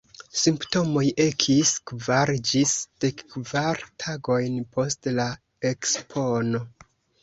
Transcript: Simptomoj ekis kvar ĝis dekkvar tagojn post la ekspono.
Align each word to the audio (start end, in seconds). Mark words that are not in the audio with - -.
Simptomoj 0.43 1.03
ekis 1.25 1.73
kvar 1.91 2.33
ĝis 2.53 2.73
dekkvar 3.07 3.87
tagojn 4.07 4.61
post 4.75 5.15
la 5.23 5.31
ekspono. 5.75 6.69